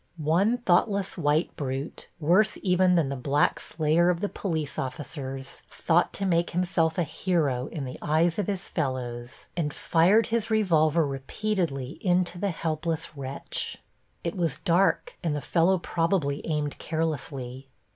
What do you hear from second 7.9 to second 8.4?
eyes